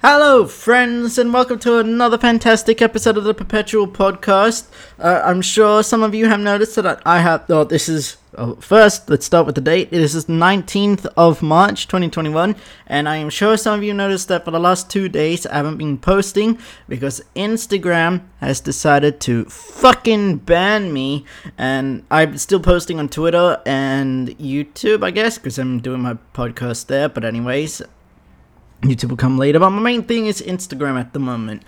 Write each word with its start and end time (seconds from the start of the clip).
Hello, 0.00 0.46
friends, 0.46 1.18
and 1.18 1.34
welcome 1.34 1.58
to 1.58 1.78
another 1.78 2.18
fantastic 2.18 2.80
episode 2.80 3.16
of 3.16 3.24
the 3.24 3.34
Perpetual 3.34 3.88
Podcast. 3.88 4.68
Uh, 4.96 5.20
I'm 5.24 5.42
sure 5.42 5.82
some 5.82 6.04
of 6.04 6.14
you 6.14 6.28
have 6.28 6.38
noticed 6.38 6.76
that 6.76 7.02
I 7.04 7.18
have. 7.18 7.50
Oh, 7.50 7.64
this 7.64 7.88
is. 7.88 8.16
Oh, 8.36 8.54
first, 8.60 9.10
let's 9.10 9.26
start 9.26 9.46
with 9.46 9.56
the 9.56 9.60
date. 9.60 9.90
This 9.90 10.14
is 10.14 10.26
the 10.26 10.34
19th 10.34 11.06
of 11.16 11.42
March, 11.42 11.88
2021, 11.88 12.54
and 12.86 13.08
I 13.08 13.16
am 13.16 13.28
sure 13.28 13.56
some 13.56 13.76
of 13.76 13.82
you 13.82 13.92
noticed 13.92 14.28
that 14.28 14.44
for 14.44 14.52
the 14.52 14.60
last 14.60 14.88
two 14.88 15.08
days 15.08 15.44
I 15.46 15.56
haven't 15.56 15.78
been 15.78 15.98
posting 15.98 16.60
because 16.88 17.20
Instagram 17.34 18.22
has 18.38 18.60
decided 18.60 19.18
to 19.22 19.46
fucking 19.46 20.36
ban 20.36 20.92
me, 20.92 21.24
and 21.58 22.04
I'm 22.08 22.38
still 22.38 22.60
posting 22.60 23.00
on 23.00 23.08
Twitter 23.08 23.60
and 23.66 24.28
YouTube, 24.38 25.02
I 25.02 25.10
guess, 25.10 25.38
because 25.38 25.58
I'm 25.58 25.80
doing 25.80 26.02
my 26.02 26.18
podcast 26.34 26.86
there. 26.86 27.08
But, 27.08 27.24
anyways, 27.24 27.82
YouTube 28.82 29.10
will 29.10 29.16
come 29.16 29.38
later, 29.38 29.58
but 29.58 29.70
my 29.70 29.80
main 29.80 30.02
thing 30.04 30.26
is 30.26 30.40
Instagram 30.42 30.98
at 30.98 31.12
the 31.12 31.18
moment. 31.18 31.62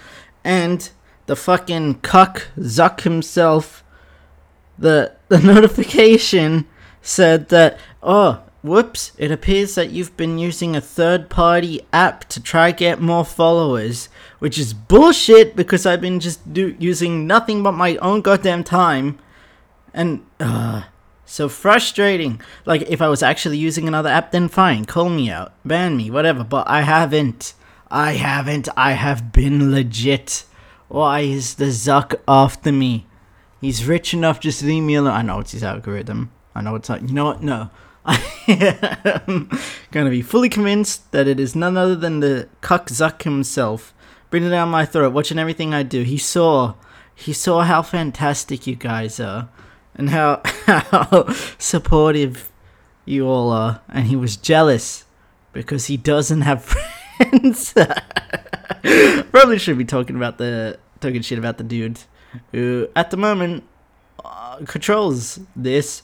And 0.44 0.88
the 1.26 1.36
fucking 1.36 2.00
cuck 2.00 2.48
Zuck 2.58 3.02
himself, 3.02 3.84
the 4.78 5.12
the 5.28 5.38
notification 5.54 6.66
said 7.02 7.48
that 7.48 7.78
oh 8.02 8.42
whoops, 8.62 9.12
it 9.16 9.30
appears 9.30 9.74
that 9.74 9.90
you've 9.90 10.16
been 10.16 10.38
using 10.38 10.76
a 10.76 10.80
third 10.80 11.30
party 11.30 11.80
app 11.92 12.24
to 12.28 12.42
try 12.42 12.72
get 12.72 13.00
more 13.00 13.24
followers, 13.24 14.08
which 14.38 14.58
is 14.58 14.74
bullshit 14.74 15.56
because 15.56 15.86
I've 15.86 16.00
been 16.00 16.20
just 16.20 16.52
do- 16.52 16.76
using 16.78 17.26
nothing 17.26 17.62
but 17.62 17.72
my 17.72 17.96
own 17.96 18.20
goddamn 18.20 18.64
time. 18.64 19.18
And 19.92 20.24
uh 20.38 20.82
so 21.30 21.48
frustrating. 21.48 22.40
Like, 22.66 22.82
if 22.82 23.00
I 23.00 23.08
was 23.08 23.22
actually 23.22 23.56
using 23.56 23.86
another 23.86 24.08
app, 24.08 24.32
then 24.32 24.48
fine, 24.48 24.84
call 24.84 25.08
me 25.08 25.30
out, 25.30 25.52
ban 25.64 25.96
me, 25.96 26.10
whatever. 26.10 26.42
But 26.42 26.68
I 26.68 26.82
haven't. 26.82 27.54
I 27.88 28.12
haven't. 28.12 28.68
I 28.76 28.92
have 28.92 29.32
been 29.32 29.70
legit. 29.70 30.44
Why 30.88 31.20
is 31.20 31.54
the 31.54 31.66
Zuck 31.66 32.16
after 32.26 32.72
me? 32.72 33.06
He's 33.60 33.86
rich 33.86 34.12
enough, 34.12 34.40
just 34.40 34.62
leave 34.62 34.82
me 34.82 34.96
alone. 34.96 35.14
I 35.14 35.22
know 35.22 35.38
it's 35.38 35.52
his 35.52 35.62
algorithm. 35.62 36.32
I 36.54 36.62
know 36.62 36.74
it's 36.74 36.88
not. 36.88 37.02
You 37.08 37.14
know 37.14 37.26
what? 37.26 37.42
No. 37.42 37.70
I 38.04 39.22
am 39.28 39.50
gonna 39.92 40.10
be 40.10 40.22
fully 40.22 40.48
convinced 40.48 41.12
that 41.12 41.28
it 41.28 41.38
is 41.38 41.54
none 41.54 41.76
other 41.76 41.94
than 41.94 42.18
the 42.20 42.48
cuck 42.60 42.88
Zuck 42.88 43.22
himself. 43.22 43.94
Breathing 44.30 44.50
down 44.50 44.68
my 44.68 44.84
throat, 44.84 45.12
watching 45.12 45.38
everything 45.38 45.74
I 45.74 45.84
do. 45.84 46.02
He 46.02 46.18
saw. 46.18 46.74
He 47.14 47.32
saw 47.32 47.62
how 47.62 47.82
fantastic 47.82 48.66
you 48.66 48.74
guys 48.74 49.20
are 49.20 49.48
and 50.00 50.08
how 50.10 50.40
how 50.66 51.30
supportive 51.58 52.50
you 53.04 53.28
all 53.28 53.50
are, 53.50 53.82
and 53.88 54.06
he 54.06 54.16
was 54.16 54.36
jealous 54.36 55.04
because 55.52 55.86
he 55.86 55.96
doesn't 55.96 56.40
have 56.40 56.64
friends. 57.18 57.74
Probably 59.30 59.58
should 59.58 59.78
be 59.78 59.84
talking 59.84 60.16
about 60.16 60.38
the 60.38 60.78
talking 61.00 61.20
shit 61.22 61.38
about 61.38 61.58
the 61.58 61.64
dude 61.64 62.00
who, 62.52 62.88
at 62.96 63.10
the 63.10 63.16
moment, 63.16 63.64
uh, 64.24 64.56
controls 64.66 65.38
this. 65.54 66.02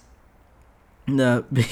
No, 1.09 1.45
you 1.51 1.63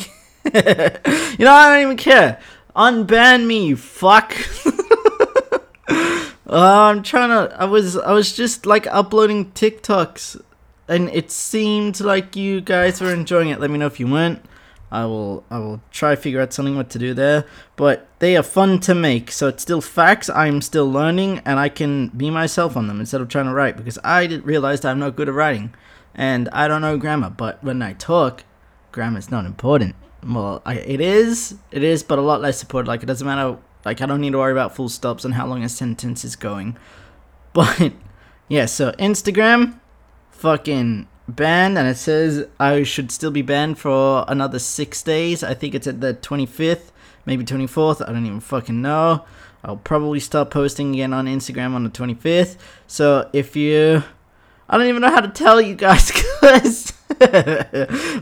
know 0.52 1.52
I 1.52 1.74
don't 1.74 1.82
even 1.82 1.96
care. 1.96 2.40
Unban 2.74 3.46
me, 3.46 3.66
you 3.66 3.76
fuck. 3.76 4.34
Uh, 6.46 6.90
I'm 6.90 7.02
trying 7.02 7.30
to. 7.30 7.54
I 7.58 7.64
was. 7.64 7.96
I 7.96 8.12
was 8.12 8.34
just 8.34 8.64
like 8.64 8.86
uploading 8.86 9.50
TikToks 9.52 10.40
and 10.88 11.08
it 11.10 11.30
seemed 11.30 12.00
like 12.00 12.36
you 12.36 12.60
guys 12.60 13.00
were 13.00 13.12
enjoying 13.12 13.48
it. 13.48 13.60
Let 13.60 13.70
me 13.70 13.78
know 13.78 13.86
if 13.86 13.98
you 13.98 14.06
weren't. 14.06 14.44
I 14.90 15.06
will 15.06 15.44
I 15.50 15.58
will 15.58 15.80
try 15.90 16.14
figure 16.14 16.40
out 16.40 16.52
something 16.52 16.76
what 16.76 16.88
to 16.90 16.98
do 16.98 17.14
there. 17.14 17.46
But 17.74 18.06
they 18.20 18.36
are 18.36 18.42
fun 18.42 18.78
to 18.80 18.94
make, 18.94 19.32
so 19.32 19.48
it's 19.48 19.62
still 19.62 19.80
facts. 19.80 20.30
I'm 20.30 20.60
still 20.60 20.90
learning, 20.90 21.40
and 21.44 21.58
I 21.58 21.68
can 21.68 22.08
be 22.08 22.30
myself 22.30 22.76
on 22.76 22.86
them 22.86 23.00
instead 23.00 23.20
of 23.20 23.28
trying 23.28 23.46
to 23.46 23.54
write 23.54 23.76
because 23.76 23.98
I 24.04 24.26
realized 24.26 24.86
I'm 24.86 25.00
not 25.00 25.16
good 25.16 25.28
at 25.28 25.34
writing, 25.34 25.74
and 26.14 26.48
I 26.50 26.68
don't 26.68 26.80
know 26.80 26.96
grammar. 26.96 27.30
But 27.30 27.62
when 27.64 27.82
I 27.82 27.94
talk, 27.94 28.44
grammar 28.92 29.18
is 29.18 29.30
not 29.30 29.46
important. 29.46 29.96
Well, 30.24 30.62
I, 30.64 30.74
it 30.76 31.00
is, 31.00 31.56
it 31.70 31.82
is, 31.82 32.02
but 32.02 32.18
a 32.18 32.22
lot 32.22 32.40
less 32.40 32.62
important. 32.62 32.88
Like 32.88 33.02
it 33.02 33.06
doesn't 33.06 33.26
matter. 33.26 33.58
Like 33.84 34.00
I 34.00 34.06
don't 34.06 34.20
need 34.20 34.32
to 34.32 34.38
worry 34.38 34.52
about 34.52 34.76
full 34.76 34.88
stops 34.88 35.24
and 35.24 35.34
how 35.34 35.46
long 35.46 35.64
a 35.64 35.68
sentence 35.68 36.24
is 36.24 36.36
going. 36.36 36.76
But 37.54 37.92
yeah, 38.48 38.66
so 38.66 38.90
Instagram, 38.98 39.78
fucking 40.44 41.08
banned 41.26 41.78
and 41.78 41.88
it 41.88 41.96
says 41.96 42.46
I 42.60 42.82
should 42.82 43.10
still 43.10 43.30
be 43.30 43.40
banned 43.40 43.78
for 43.78 44.26
another 44.28 44.58
six 44.58 45.02
days. 45.02 45.42
I 45.42 45.54
think 45.54 45.74
it's 45.74 45.86
at 45.86 46.02
the 46.02 46.12
25th, 46.12 46.90
maybe 47.24 47.46
24th. 47.46 48.06
I 48.06 48.12
don't 48.12 48.26
even 48.26 48.40
fucking 48.40 48.82
know. 48.82 49.24
I'll 49.64 49.78
probably 49.78 50.20
start 50.20 50.50
posting 50.50 50.92
again 50.92 51.14
on 51.14 51.24
Instagram 51.24 51.72
on 51.72 51.82
the 51.84 51.88
25th. 51.88 52.58
So 52.86 53.30
if 53.32 53.56
you. 53.56 54.02
I 54.68 54.76
don't 54.76 54.86
even 54.86 55.00
know 55.00 55.10
how 55.10 55.22
to 55.22 55.28
tell 55.28 55.62
you 55.62 55.74
guys 55.74 56.10
because 56.40 56.92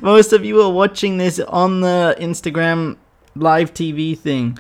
most 0.01 0.33
of 0.33 0.45
you 0.45 0.63
are 0.63 0.71
watching 0.71 1.19
this 1.19 1.41
on 1.41 1.81
the 1.81 2.17
Instagram 2.21 2.99
live 3.35 3.75
TV 3.75 4.17
thing. 4.17 4.59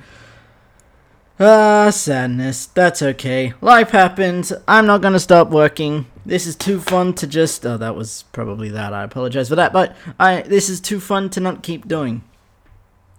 Ah, 1.41 1.91
sadness. 1.91 2.67
That's 2.67 3.03
okay. 3.03 3.55
Life 3.61 3.91
happens. 3.91 4.53
I'm 4.69 4.87
not 4.87 5.01
gonna 5.01 5.19
stop 5.19 5.51
working. 5.51 6.07
This 6.27 6.47
is 6.47 6.55
too 6.55 6.79
fun 6.79 7.15
to 7.15 7.27
just. 7.27 7.65
Oh, 7.65 7.79
that 7.79 7.97
was 7.97 8.25
probably 8.33 8.69
that. 8.71 8.93
I 8.93 9.03
apologize 9.03 9.49
for 9.49 9.57
that, 9.57 9.73
but 9.73 9.97
I. 10.21 10.43
This 10.43 10.69
is 10.69 10.81
too 10.81 11.01
fun 11.01 11.31
to 11.31 11.41
not 11.41 11.63
keep 11.63 11.89
doing. 11.89 12.23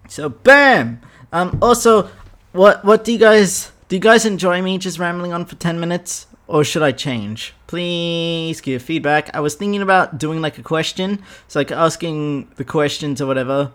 So, 0.08 0.30
bam. 0.30 1.02
Um. 1.32 1.58
Also, 1.62 2.10
what 2.52 2.86
what 2.86 3.04
do 3.04 3.12
you 3.12 3.18
guys 3.18 3.72
do? 3.90 3.96
You 3.96 4.00
guys 4.00 4.26
enjoy 4.26 4.62
me 4.62 4.78
just 4.78 5.00
rambling 5.00 5.34
on 5.34 5.46
for 5.46 5.56
ten 5.56 5.80
minutes, 5.80 6.28
or 6.48 6.64
should 6.64 6.84
I 6.84 6.92
change? 6.92 7.54
Please 7.66 8.62
give 8.62 8.84
feedback. 8.84 9.36
I 9.36 9.40
was 9.40 9.56
thinking 9.56 9.82
about 9.82 10.20
doing 10.20 10.40
like 10.40 10.60
a 10.60 10.64
question, 10.64 11.24
so 11.48 11.60
like 11.60 11.72
asking 11.72 12.52
the 12.58 12.64
questions 12.64 13.22
or 13.22 13.26
whatever 13.26 13.72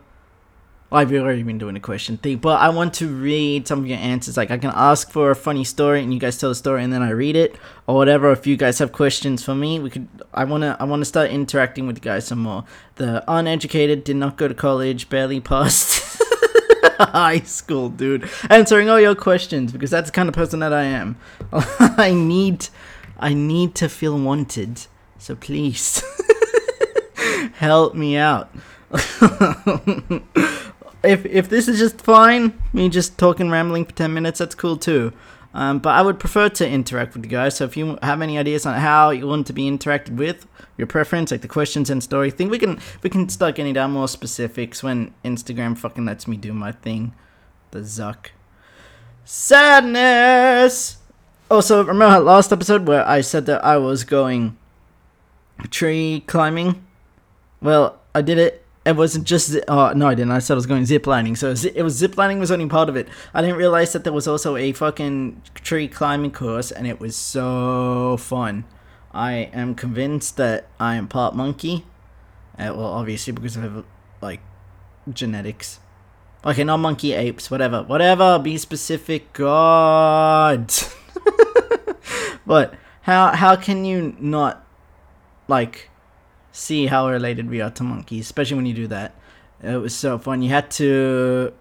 I've 0.91 1.13
already 1.13 1.43
been 1.43 1.59
doing 1.59 1.77
a 1.77 1.81
question 1.81 2.17
thing, 2.17 2.39
but 2.39 2.61
I 2.61 2.71
want 2.71 2.95
to 2.95 3.09
read 3.09 3.69
some 3.69 3.81
of 3.81 3.87
your 3.87 3.99
answers. 3.99 4.39
Like 4.39 4.51
I 4.51 4.57
can 4.57 4.73
ask 4.75 5.11
for 5.11 5.31
a 5.31 5.37
funny 5.37 5.63
story, 5.65 6.03
and 6.03 6.15
you 6.15 6.19
guys 6.19 6.39
tell 6.39 6.49
the 6.49 6.55
story, 6.55 6.83
and 6.83 6.91
then 6.91 7.03
I 7.03 7.11
read 7.11 7.37
it, 7.37 7.57
or 7.87 7.95
whatever. 7.95 8.33
If 8.33 8.47
you 8.47 8.57
guys 8.57 8.79
have 8.79 8.91
questions 8.91 9.45
for 9.45 9.55
me, 9.55 9.79
we 9.81 9.91
could. 9.91 10.09
I 10.33 10.45
wanna. 10.45 10.79
I 10.81 10.85
wanna 10.85 11.05
start 11.05 11.31
interacting 11.31 11.87
with 11.87 11.99
you 11.99 12.01
guys 12.01 12.27
some 12.27 12.39
more. 12.39 12.65
The 12.95 13.23
uneducated 13.29 14.03
did 14.03 14.17
not 14.17 14.39
go 14.39 14.49
to 14.49 14.55
college, 14.55 15.11
barely 15.11 15.41
passed 15.41 16.23
high 16.99 17.41
school, 17.41 17.91
dude. 17.91 18.29
Answering 18.49 18.89
all 18.89 18.99
your 18.99 19.15
questions 19.15 19.73
because 19.73 19.91
that's 19.91 20.09
the 20.09 20.15
kind 20.15 20.29
of 20.29 20.35
person 20.35 20.61
that 20.61 20.73
I 20.73 20.85
am. 20.85 21.17
I 21.53 22.15
need. 22.15 22.69
I 23.19 23.35
need 23.35 23.75
to 23.77 23.91
feel 23.91 24.19
wanted. 24.19 24.87
So 25.19 25.35
please 25.35 26.03
help 27.55 27.95
me 27.95 28.17
out 28.17 28.51
if 31.03 31.25
if 31.27 31.49
this 31.49 31.69
is 31.69 31.79
just 31.79 32.01
fine, 32.01 32.61
me 32.73 32.89
just 32.89 33.19
talking 33.19 33.51
rambling 33.51 33.85
for 33.85 33.93
ten 33.93 34.15
minutes, 34.15 34.39
that's 34.39 34.55
cool 34.55 34.77
too. 34.77 35.13
Um, 35.55 35.79
but 35.79 35.91
I 35.91 36.03
would 36.03 36.21
prefer 36.21 36.49
to 36.51 36.69
interact 36.69 37.15
with 37.15 37.25
you 37.25 37.31
guys. 37.31 37.57
So 37.57 37.65
if 37.65 37.77
you 37.77 37.99
have 38.03 38.21
any 38.21 38.39
ideas 38.39 38.67
on 38.67 38.79
how 38.79 39.11
you 39.11 39.27
want 39.27 39.47
to 39.47 39.53
be 39.53 39.69
interacted 39.69 40.17
with, 40.17 40.47
your 40.77 40.87
preference, 40.87 41.31
like 41.31 41.41
the 41.41 41.49
questions 41.49 41.91
and 41.91 42.03
story 42.03 42.31
thing, 42.31 42.49
we 42.49 42.59
can 42.59 42.79
we 43.03 43.11
can 43.11 43.29
start 43.29 43.55
getting 43.57 43.75
down 43.75 43.93
more 43.93 44.09
specifics 44.09 44.83
when 44.83 45.15
Instagram 45.25 45.77
fucking 45.77 46.05
lets 46.05 46.29
me 46.29 46.37
do 46.37 46.53
my 46.53 46.73
thing. 46.73 47.15
The 47.71 47.81
Zuck. 47.81 48.29
Sadness. 49.25 50.99
Also, 51.51 51.83
remember 51.85 52.15
that 52.15 52.25
last 52.25 52.53
episode 52.53 52.87
where 52.87 53.07
I 53.07 53.23
said 53.23 53.47
that 53.47 53.65
I 53.65 53.79
was 53.79 54.05
going 54.05 54.57
tree 55.71 56.23
climbing? 56.27 56.85
Well, 57.61 57.99
I 58.15 58.23
did 58.23 58.39
it 58.39 58.65
it 58.89 58.97
wasn't 58.97 59.25
just 59.25 59.57
oh 59.69 59.93
no 59.93 60.09
I 60.09 60.15
didn't. 60.15 60.33
I 60.33 60.39
said 60.39 60.55
I 60.55 60.57
was 60.57 60.67
going 60.67 60.85
ziplining 60.85 61.37
so 61.37 61.51
it 61.51 61.83
was 61.83 62.01
ziplining 62.01 62.39
was 62.39 62.51
only 62.51 62.67
part 62.67 62.89
of 62.89 62.97
it. 62.97 63.09
I 63.35 63.41
didn't 63.41 63.57
realize 63.57 63.93
that 63.93 64.05
there 64.05 64.13
was 64.13 64.29
also 64.29 64.57
a 64.57 64.73
fucking 64.73 65.43
tree 65.55 65.89
climbing 65.89 66.33
course 66.33 66.71
and 66.71 66.87
it 66.87 67.01
was 67.01 67.17
so 67.17 68.17
fun. 68.19 68.65
I 69.13 69.51
am 69.53 69.75
convinced 69.75 70.37
that 70.37 70.69
I 70.79 70.97
am 70.97 71.09
part 71.09 71.35
monkey. 71.35 71.85
Uh, 72.59 72.73
well 72.75 72.87
obviously 72.87 73.33
because 73.33 73.57
of 73.57 73.85
like 74.21 74.41
genetics. 75.13 75.81
Okay 76.45 76.65
not 76.65 76.79
monkey 76.79 77.13
apes 77.13 77.51
whatever. 77.51 77.83
Whatever 77.83 78.39
be 78.39 78.59
specific 78.59 79.33
god. 79.33 80.73
But 82.49 82.75
how 83.03 83.37
how 83.37 83.57
can 83.57 83.85
you 83.85 84.17
not 84.19 84.65
like 85.49 85.91
see 86.53 86.87
how 86.87 87.09
related 87.09 87.49
we 87.49 87.61
are 87.61 87.71
to 87.71 87.83
monkeys, 87.83 88.27
especially 88.27 88.57
when 88.57 88.67
you 88.67 88.75
do 88.75 88.87
that. 88.89 89.15
It 89.63 89.77
was 89.77 89.95
so 89.95 90.19
fun. 90.19 90.43
You 90.43 90.51
had 90.51 90.71
to 90.73 91.53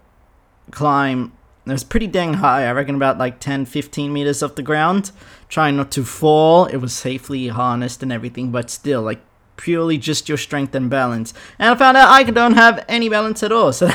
climb. 0.70 1.32
It 1.66 1.72
was 1.72 1.84
pretty 1.84 2.06
dang 2.06 2.34
high. 2.34 2.66
I 2.66 2.72
reckon 2.72 2.94
about 2.94 3.18
like 3.18 3.40
10, 3.40 3.66
15 3.66 4.12
meters 4.12 4.42
off 4.42 4.54
the 4.54 4.62
ground. 4.62 5.10
Trying 5.48 5.76
not 5.76 5.90
to 5.92 6.04
fall. 6.04 6.66
It 6.66 6.76
was 6.76 6.92
safely 6.92 7.48
harnessed 7.48 8.02
and 8.02 8.12
everything, 8.12 8.50
but 8.50 8.70
still, 8.70 9.02
like 9.02 9.20
purely 9.56 9.98
just 9.98 10.28
your 10.28 10.38
strength 10.38 10.74
and 10.74 10.88
balance. 10.88 11.34
And 11.58 11.70
I 11.70 11.74
found 11.74 11.96
out 11.96 12.08
I 12.08 12.22
don't 12.22 12.54
have 12.54 12.84
any 12.88 13.08
balance 13.08 13.42
at 13.42 13.52
all. 13.52 13.72
So 13.72 13.90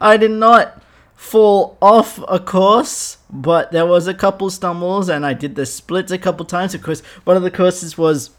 I 0.00 0.16
did 0.18 0.30
not 0.30 0.82
fall 1.14 1.78
off 1.80 2.20
a 2.28 2.38
course, 2.38 3.18
but 3.30 3.72
there 3.72 3.86
was 3.86 4.06
a 4.06 4.14
couple 4.14 4.50
stumbles, 4.50 5.08
and 5.08 5.24
I 5.24 5.32
did 5.32 5.56
the 5.56 5.66
splits 5.66 6.12
a 6.12 6.18
couple 6.18 6.44
times. 6.44 6.74
Of 6.74 6.82
course, 6.82 7.00
one 7.24 7.36
of 7.36 7.42
the 7.42 7.50
courses 7.50 7.96
was 7.96 8.30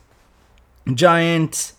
giant. 0.93 1.73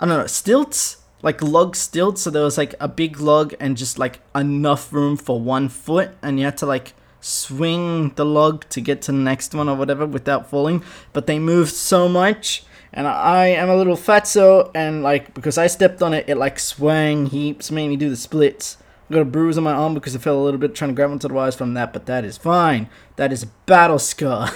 I 0.00 0.06
don't 0.06 0.18
know 0.18 0.26
stilts, 0.26 0.98
like 1.22 1.42
log 1.42 1.76
stilts. 1.76 2.22
So 2.22 2.30
there 2.30 2.42
was 2.42 2.58
like 2.58 2.74
a 2.80 2.88
big 2.88 3.20
log 3.20 3.54
and 3.60 3.76
just 3.76 3.98
like 3.98 4.20
enough 4.34 4.92
room 4.92 5.16
for 5.16 5.40
one 5.40 5.68
foot, 5.68 6.10
and 6.22 6.38
you 6.38 6.44
had 6.44 6.56
to 6.58 6.66
like 6.66 6.94
swing 7.20 8.10
the 8.16 8.24
log 8.24 8.68
to 8.68 8.80
get 8.80 9.02
to 9.02 9.12
the 9.12 9.18
next 9.18 9.54
one 9.54 9.68
or 9.68 9.76
whatever 9.76 10.06
without 10.06 10.50
falling. 10.50 10.82
But 11.12 11.26
they 11.26 11.38
moved 11.38 11.72
so 11.72 12.08
much 12.08 12.64
and 12.92 13.06
I 13.06 13.46
am 13.46 13.70
a 13.70 13.76
little 13.76 13.96
fatso, 13.96 14.70
and 14.74 15.02
like 15.02 15.32
because 15.34 15.56
I 15.56 15.66
stepped 15.66 16.02
on 16.02 16.12
it, 16.12 16.28
it 16.28 16.36
like 16.36 16.58
swang 16.58 17.26
heaps, 17.26 17.70
made 17.70 17.88
me 17.88 17.96
do 17.96 18.10
the 18.10 18.16
splits. 18.16 18.76
I 19.08 19.14
got 19.14 19.22
a 19.22 19.26
bruise 19.26 19.56
on 19.58 19.64
my 19.64 19.72
arm 19.72 19.94
because 19.94 20.14
I 20.14 20.18
fell 20.18 20.38
a 20.40 20.44
little 20.44 20.60
bit 20.60 20.74
trying 20.74 20.90
to 20.90 20.94
grab 20.94 21.10
onto 21.10 21.28
the 21.28 21.34
wires 21.34 21.54
from 21.54 21.74
that, 21.74 21.92
but 21.92 22.06
that 22.06 22.24
is 22.24 22.36
fine. 22.36 22.88
That 23.16 23.32
is 23.32 23.42
a 23.42 23.46
battle 23.66 23.98
scar. 23.98 24.50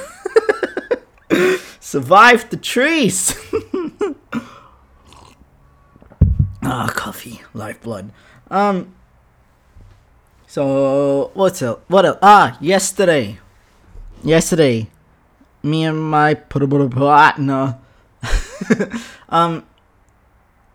Survived 1.86 2.50
the 2.50 2.56
trees. 2.56 3.32
ah, 6.64 6.90
coffee, 6.92 7.42
lifeblood. 7.54 8.10
Um. 8.50 8.92
So 10.48 11.30
what's 11.34 11.62
else? 11.62 11.78
What 11.86 12.04
else? 12.04 12.18
Ah, 12.20 12.58
yesterday. 12.60 13.38
Yesterday, 14.24 14.88
me 15.62 15.84
and 15.84 16.02
my 16.02 16.34
partner 16.88 17.78
um, 19.28 19.64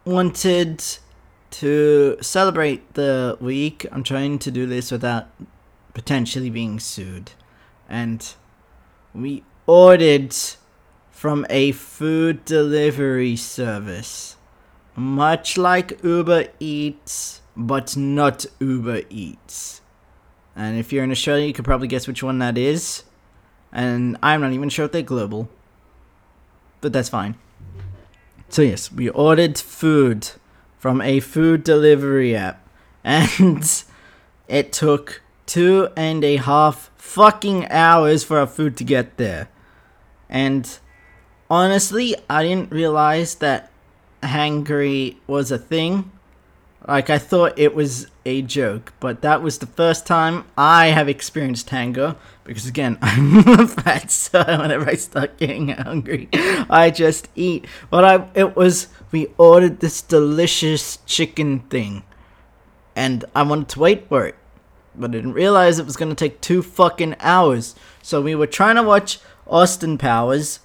wanted 0.05 0.81
to 1.59 2.17
celebrate 2.21 2.93
the 2.93 3.37
week. 3.41 3.85
I'm 3.91 4.03
trying 4.03 4.39
to 4.39 4.49
do 4.49 4.65
this 4.65 4.91
without 4.91 5.27
potentially 5.93 6.49
being 6.49 6.79
sued. 6.79 7.33
And 7.89 8.33
we 9.13 9.43
ordered 9.67 10.33
from 11.21 11.45
a 11.51 11.71
food 11.71 12.43
delivery 12.45 13.35
service. 13.35 14.37
Much 14.95 15.55
like 15.55 16.03
Uber 16.03 16.47
Eats, 16.59 17.41
but 17.55 17.95
not 17.95 18.43
Uber 18.59 19.03
Eats. 19.07 19.81
And 20.55 20.79
if 20.79 20.91
you're 20.91 21.03
in 21.03 21.11
Australia, 21.11 21.45
you 21.45 21.53
could 21.53 21.63
probably 21.63 21.87
guess 21.87 22.07
which 22.07 22.23
one 22.23 22.39
that 22.39 22.57
is. 22.57 23.03
And 23.71 24.17
I'm 24.23 24.41
not 24.41 24.53
even 24.53 24.69
sure 24.69 24.85
if 24.85 24.93
they're 24.93 25.03
global. 25.03 25.47
But 26.81 26.91
that's 26.91 27.09
fine. 27.09 27.35
So 28.49 28.63
yes, 28.63 28.91
we 28.91 29.07
ordered 29.09 29.59
food 29.59 30.31
from 30.79 31.01
a 31.01 31.19
food 31.19 31.63
delivery 31.63 32.35
app, 32.35 32.67
and 33.03 33.83
it 34.47 34.73
took 34.73 35.21
two 35.45 35.89
and 35.95 36.23
a 36.23 36.37
half 36.37 36.89
fucking 36.95 37.67
hours 37.69 38.23
for 38.23 38.39
our 38.39 38.47
food 38.47 38.75
to 38.77 38.83
get 38.83 39.17
there. 39.17 39.49
And 40.27 40.79
honestly, 41.51 42.15
I 42.27 42.41
didn't 42.41 42.71
realize 42.71 43.35
that 43.35 43.71
hangry 44.23 45.17
was 45.27 45.51
a 45.51 45.59
thing 45.59 46.11
like 46.87 47.11
I 47.11 47.19
thought 47.19 47.59
it 47.59 47.75
was 47.75 48.07
a 48.25 48.41
joke, 48.41 48.93
but 48.99 49.21
that 49.21 49.43
was 49.43 49.59
the 49.59 49.67
first 49.67 50.07
time 50.07 50.45
I 50.57 50.87
have 50.87 51.07
experienced 51.07 51.69
hunger 51.69 52.15
because 52.43 52.67
again 52.67 52.97
I'm 53.01 53.37
a 53.47 53.67
fat, 53.67 54.09
so 54.09 54.43
whenever 54.43 54.89
I 54.89 54.95
start 54.95 55.37
getting 55.37 55.69
hungry, 55.69 56.27
I 56.33 56.91
just 56.93 57.29
eat. 57.35 57.65
But 57.91 58.03
I 58.03 58.29
it 58.33 58.55
was 58.55 58.87
we 59.11 59.27
ordered 59.37 59.79
this 59.79 60.01
delicious 60.01 60.97
chicken 61.05 61.59
thing, 61.59 62.03
and 62.95 63.25
I 63.35 63.43
wanted 63.43 63.69
to 63.69 63.79
wait 63.79 64.07
for 64.07 64.25
it, 64.25 64.35
but 64.95 65.11
I 65.11 65.13
didn't 65.13 65.33
realize 65.33 65.77
it 65.77 65.85
was 65.85 65.97
gonna 65.97 66.15
take 66.15 66.41
two 66.41 66.63
fucking 66.63 67.15
hours. 67.19 67.75
So 68.01 68.21
we 68.21 68.33
were 68.33 68.47
trying 68.47 68.77
to 68.77 68.83
watch 68.83 69.19
Austin 69.45 69.99
Powers, 69.99 70.61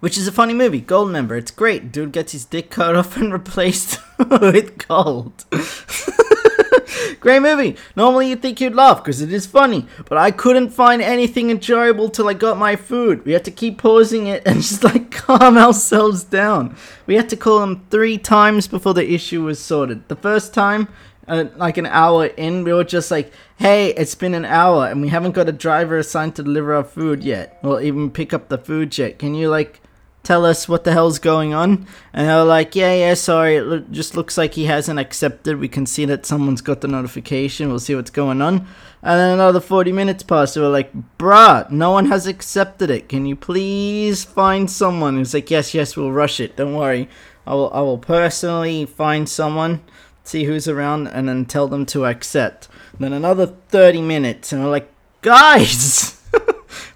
which 0.00 0.16
is 0.16 0.28
a 0.28 0.32
funny 0.32 0.54
movie. 0.54 0.80
Goldmember, 0.80 1.38
It's 1.38 1.50
great. 1.50 1.90
Dude 1.92 2.12
gets 2.12 2.32
his 2.32 2.44
dick 2.44 2.70
cut 2.70 2.96
off 2.96 3.16
and 3.16 3.32
replaced 3.40 3.98
with 4.18 4.86
gold. 4.86 5.44
great 7.20 7.42
movie. 7.42 7.76
Normally 7.96 8.30
you'd 8.30 8.42
think 8.42 8.60
you'd 8.60 8.74
laugh 8.74 9.02
because 9.02 9.20
it 9.20 9.32
is 9.32 9.46
funny, 9.46 9.86
but 10.08 10.18
I 10.18 10.30
couldn't 10.30 10.70
find 10.70 11.02
anything 11.02 11.50
enjoyable 11.50 12.08
till 12.08 12.28
I 12.28 12.34
got 12.34 12.58
my 12.58 12.76
food. 12.76 13.24
We 13.24 13.32
had 13.32 13.44
to 13.44 13.50
keep 13.50 13.78
pausing 13.78 14.26
it 14.26 14.42
and 14.46 14.56
just 14.62 14.84
like 14.84 15.10
calm 15.10 15.56
ourselves 15.56 16.24
down. 16.24 16.76
We 17.06 17.14
had 17.14 17.28
to 17.30 17.36
call 17.36 17.60
them 17.60 17.86
three 17.90 18.18
times 18.18 18.68
before 18.68 18.94
the 18.94 19.12
issue 19.12 19.42
was 19.42 19.58
sorted. 19.58 20.08
The 20.08 20.16
first 20.16 20.54
time, 20.54 20.88
uh, 21.26 21.46
like 21.56 21.76
an 21.76 21.86
hour 21.86 22.26
in, 22.26 22.64
we 22.64 22.72
were 22.72 22.84
just 22.84 23.10
like, 23.10 23.32
hey, 23.58 23.88
it's 23.94 24.14
been 24.14 24.34
an 24.34 24.44
hour 24.44 24.86
and 24.86 25.02
we 25.02 25.08
haven't 25.08 25.32
got 25.32 25.48
a 25.48 25.52
driver 25.52 25.98
assigned 25.98 26.36
to 26.36 26.42
deliver 26.42 26.74
our 26.74 26.84
food 26.84 27.22
yet, 27.22 27.58
or 27.62 27.82
even 27.82 28.10
pick 28.10 28.32
up 28.32 28.48
the 28.48 28.58
food 28.58 28.96
yet. 28.96 29.18
Can 29.18 29.34
you 29.34 29.48
like 29.50 29.80
tell 30.28 30.44
us 30.44 30.68
what 30.68 30.84
the 30.84 30.92
hell's 30.92 31.18
going 31.18 31.54
on? 31.54 31.86
And 32.12 32.28
they're 32.28 32.44
like, 32.44 32.76
yeah, 32.76 32.92
yeah, 32.92 33.14
sorry, 33.14 33.56
it 33.56 33.62
lo- 33.62 33.84
just 33.90 34.14
looks 34.14 34.36
like 34.36 34.52
he 34.52 34.66
hasn't 34.66 34.98
accepted. 34.98 35.58
We 35.58 35.68
can 35.68 35.86
see 35.86 36.04
that 36.04 36.26
someone's 36.26 36.60
got 36.60 36.82
the 36.82 36.86
notification. 36.86 37.70
We'll 37.70 37.78
see 37.78 37.94
what's 37.94 38.10
going 38.10 38.42
on. 38.42 38.66
And 39.02 39.18
then 39.18 39.32
another 39.32 39.58
40 39.58 39.90
minutes 39.90 40.22
passed. 40.22 40.54
They 40.54 40.60
were 40.60 40.68
like, 40.68 40.92
bruh, 41.16 41.70
no 41.70 41.92
one 41.92 42.08
has 42.10 42.26
accepted 42.26 42.90
it. 42.90 43.08
Can 43.08 43.24
you 43.24 43.36
please 43.36 44.22
find 44.22 44.70
someone? 44.70 45.18
It's 45.18 45.32
like, 45.32 45.50
yes, 45.50 45.72
yes, 45.72 45.96
we'll 45.96 46.12
rush 46.12 46.40
it. 46.40 46.56
Don't 46.56 46.74
worry. 46.74 47.08
I 47.46 47.54
will, 47.54 47.72
I 47.72 47.80
will 47.80 47.96
personally 47.96 48.84
find 48.84 49.26
someone, 49.26 49.80
see 50.24 50.44
who's 50.44 50.68
around, 50.68 51.06
and 51.06 51.26
then 51.26 51.46
tell 51.46 51.68
them 51.68 51.86
to 51.86 52.04
accept. 52.04 52.68
Then 53.00 53.14
another 53.14 53.46
30 53.46 54.02
minutes, 54.02 54.52
and 54.52 54.62
we're 54.62 54.70
like, 54.70 54.92
guys! 55.22 56.16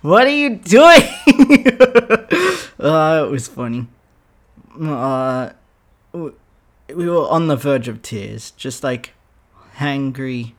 what 0.03 0.27
are 0.27 0.31
you 0.31 0.57
doing? 0.57 1.03
uh, 2.79 3.25
it 3.27 3.31
was 3.31 3.49
funny. 3.49 3.87
Uh, 4.81 5.51
we 6.13 7.09
were 7.09 7.29
on 7.29 7.47
the 7.47 7.57
verge 7.57 7.89
of 7.89 8.03
tears, 8.03 8.51
just 8.53 8.83
like 8.83 9.15
hangry 9.77 10.53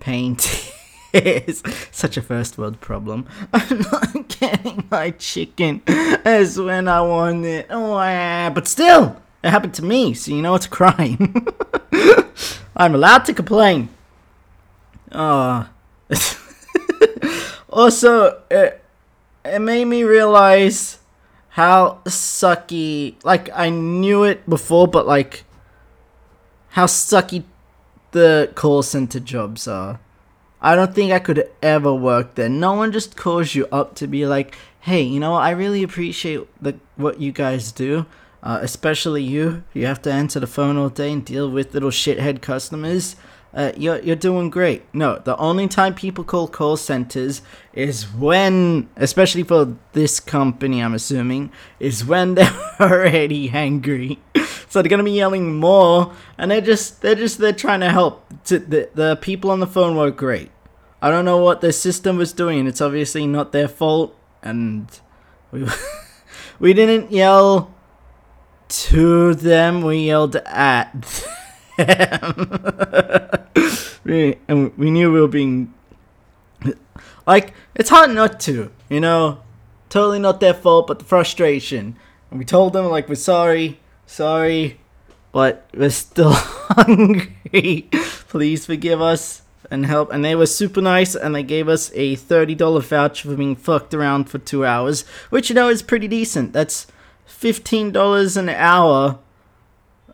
pain 0.00 0.36
tears. 1.12 1.62
Such 1.90 2.16
a 2.16 2.22
first 2.22 2.56
world 2.56 2.80
problem. 2.80 3.26
I'm 3.52 3.80
not 3.80 4.28
getting 4.40 4.86
my 4.90 5.10
chicken 5.10 5.82
as 5.86 6.58
when 6.58 6.88
I 6.88 7.00
want 7.02 7.44
it. 7.44 7.66
Oh, 7.68 7.96
but 8.54 8.66
still, 8.66 9.20
it 9.42 9.50
happened 9.50 9.74
to 9.74 9.84
me, 9.84 10.14
so 10.14 10.30
you 10.30 10.40
know 10.40 10.54
it's 10.54 10.66
a 10.66 10.70
crime. 10.70 11.46
I'm 12.76 12.94
allowed 12.94 13.24
to 13.26 13.34
complain. 13.34 13.88
Uh, 15.10 15.66
also, 17.72 18.42
it, 18.50 18.82
it 19.44 19.58
made 19.60 19.86
me 19.86 20.04
realize 20.04 20.98
how 21.50 22.00
sucky. 22.04 23.16
Like, 23.24 23.50
I 23.54 23.70
knew 23.70 24.24
it 24.24 24.48
before, 24.48 24.86
but 24.86 25.06
like, 25.06 25.44
how 26.70 26.86
sucky 26.86 27.44
the 28.12 28.50
call 28.54 28.82
center 28.82 29.20
jobs 29.20 29.66
are. 29.66 30.00
I 30.60 30.76
don't 30.76 30.94
think 30.94 31.12
I 31.12 31.18
could 31.18 31.50
ever 31.60 31.92
work 31.92 32.36
there. 32.36 32.48
No 32.48 32.74
one 32.74 32.92
just 32.92 33.16
calls 33.16 33.54
you 33.54 33.66
up 33.72 33.96
to 33.96 34.06
be 34.06 34.26
like, 34.26 34.54
"Hey, 34.80 35.02
you 35.02 35.18
know, 35.18 35.34
I 35.34 35.50
really 35.50 35.82
appreciate 35.82 36.46
the 36.62 36.76
what 36.96 37.20
you 37.20 37.32
guys 37.32 37.72
do, 37.72 38.06
uh, 38.42 38.60
especially 38.62 39.24
you. 39.24 39.64
You 39.74 39.86
have 39.86 40.00
to 40.02 40.12
answer 40.12 40.38
the 40.38 40.46
phone 40.46 40.76
all 40.76 40.88
day 40.88 41.12
and 41.12 41.24
deal 41.24 41.50
with 41.50 41.74
little 41.74 41.90
shithead 41.90 42.42
customers 42.42 43.16
uh, 43.54 43.72
you're, 43.76 44.00
you're 44.00 44.16
doing 44.16 44.48
great. 44.48 44.82
No, 44.94 45.18
the 45.18 45.36
only 45.36 45.68
time 45.68 45.94
people 45.94 46.24
call 46.24 46.48
call 46.48 46.76
centers 46.78 47.42
is 47.74 48.04
when, 48.10 48.88
especially 48.96 49.42
for 49.42 49.76
this 49.92 50.20
company, 50.20 50.82
I'm 50.82 50.94
assuming, 50.94 51.52
is 51.78 52.04
when 52.04 52.34
they're 52.36 52.54
already 52.80 53.50
angry. 53.50 54.18
so 54.68 54.80
they're 54.80 54.88
gonna 54.88 55.02
be 55.02 55.12
yelling 55.12 55.56
more, 55.56 56.14
and 56.38 56.50
they're 56.50 56.62
just 56.62 57.02
they're 57.02 57.14
just 57.14 57.38
they're 57.38 57.52
trying 57.52 57.80
to 57.80 57.90
help. 57.90 58.26
The 58.44 58.88
the 58.94 59.16
people 59.20 59.50
on 59.50 59.60
the 59.60 59.66
phone 59.66 59.96
were 59.96 60.10
great. 60.10 60.50
I 61.02 61.10
don't 61.10 61.24
know 61.24 61.38
what 61.38 61.60
the 61.60 61.72
system 61.72 62.16
was 62.16 62.32
doing. 62.32 62.66
It's 62.66 62.80
obviously 62.80 63.26
not 63.26 63.52
their 63.52 63.68
fault, 63.68 64.16
and 64.42 64.88
we 65.50 65.66
we 66.58 66.72
didn't 66.72 67.12
yell 67.12 67.74
to 68.68 69.34
them. 69.34 69.82
We 69.82 69.98
yelled 70.06 70.36
at. 70.36 71.26
we, 74.04 74.36
and 74.48 74.76
we 74.76 74.90
knew 74.90 75.12
we 75.12 75.20
were 75.20 75.28
being 75.28 75.72
like 77.26 77.54
it's 77.74 77.90
hard 77.90 78.10
not 78.10 78.40
to, 78.40 78.70
you 78.88 79.00
know, 79.00 79.40
totally 79.88 80.18
not 80.18 80.40
their 80.40 80.54
fault, 80.54 80.86
but 80.86 80.98
the 80.98 81.04
frustration. 81.04 81.96
And 82.30 82.38
we 82.38 82.44
told 82.44 82.72
them 82.72 82.86
like 82.86 83.08
we're 83.08 83.14
sorry, 83.14 83.80
sorry, 84.06 84.80
but 85.32 85.68
we're 85.74 85.90
still 85.90 86.32
hungry. 86.32 87.88
Please 88.28 88.66
forgive 88.66 89.00
us 89.00 89.42
and 89.70 89.86
help. 89.86 90.12
And 90.12 90.24
they 90.24 90.34
were 90.34 90.46
super 90.46 90.80
nice, 90.80 91.14
and 91.14 91.34
they 91.34 91.42
gave 91.42 91.68
us 91.68 91.92
a 91.94 92.16
thirty 92.16 92.54
dollar 92.54 92.80
voucher 92.80 93.28
for 93.28 93.36
being 93.36 93.56
fucked 93.56 93.94
around 93.94 94.28
for 94.28 94.38
two 94.38 94.64
hours, 94.64 95.02
which 95.30 95.48
you 95.48 95.54
know 95.54 95.68
is 95.68 95.82
pretty 95.82 96.08
decent. 96.08 96.52
That's 96.52 96.86
fifteen 97.26 97.92
dollars 97.92 98.36
an 98.36 98.48
hour 98.48 99.18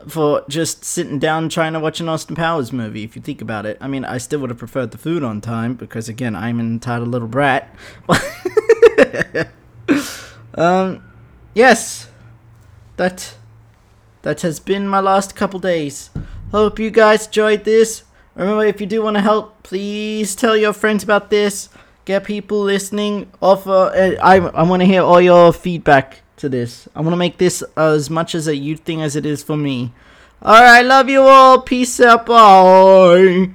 for 0.06 0.44
just 0.48 0.84
sitting 0.84 1.18
down 1.18 1.48
trying 1.48 1.72
to 1.72 1.80
watch 1.80 2.00
an 2.00 2.08
Austin 2.08 2.36
Powers 2.36 2.72
movie. 2.72 3.02
If 3.02 3.16
you 3.16 3.22
think 3.22 3.40
about 3.40 3.66
it, 3.66 3.76
I 3.80 3.88
mean, 3.88 4.04
I 4.04 4.18
still 4.18 4.40
would 4.40 4.50
have 4.50 4.58
preferred 4.58 4.90
the 4.92 4.98
food 4.98 5.22
on 5.22 5.40
time 5.40 5.74
because 5.74 6.08
again, 6.08 6.36
I'm 6.36 6.60
an 6.60 6.66
entitled 6.66 7.08
little 7.08 7.28
brat. 7.28 7.74
um, 10.54 11.02
yes, 11.54 12.08
that 12.96 13.34
that 14.22 14.42
has 14.42 14.60
been 14.60 14.86
my 14.86 15.00
last 15.00 15.34
couple 15.34 15.58
days. 15.60 16.10
Hope 16.50 16.78
you 16.78 16.90
guys 16.90 17.26
enjoyed 17.26 17.64
this. 17.64 18.04
Remember, 18.34 18.64
if 18.64 18.80
you 18.80 18.86
do 18.86 19.02
want 19.02 19.16
to 19.16 19.20
help, 19.20 19.62
please 19.62 20.36
tell 20.36 20.56
your 20.56 20.72
friends 20.72 21.02
about 21.02 21.28
this. 21.28 21.68
Get 22.04 22.24
people 22.24 22.60
listening. 22.60 23.30
Offer. 23.42 23.70
Uh, 23.70 24.14
I 24.22 24.36
I 24.36 24.62
want 24.62 24.80
to 24.80 24.86
hear 24.86 25.02
all 25.02 25.20
your 25.20 25.52
feedback 25.52 26.22
to 26.38 26.48
this. 26.48 26.88
I 26.94 27.00
want 27.00 27.12
to 27.12 27.16
make 27.16 27.38
this 27.38 27.62
as 27.76 28.10
much 28.10 28.34
as 28.34 28.46
a 28.46 28.56
you 28.56 28.76
thing 28.76 29.02
as 29.02 29.16
it 29.16 29.26
is 29.26 29.42
for 29.42 29.56
me. 29.56 29.92
All 30.40 30.62
right, 30.62 30.82
love 30.82 31.08
you 31.08 31.22
all. 31.22 31.60
Peace 31.60 32.00
out. 32.00 32.26
Bye. 32.26 33.50